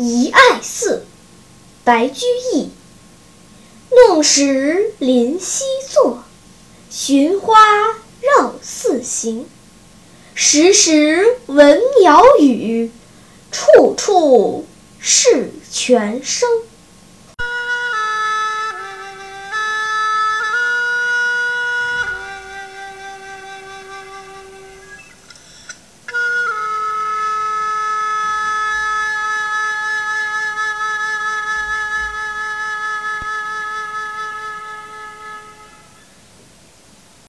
[0.00, 1.04] 遗爱寺
[1.82, 2.24] 白居
[2.54, 2.70] 易。
[3.90, 6.22] 弄石临溪坐
[6.88, 7.58] 寻花
[8.20, 9.46] 绕寺行。
[10.34, 12.92] 时时闻鸟语
[13.50, 14.66] 处处
[15.00, 16.48] 是泉声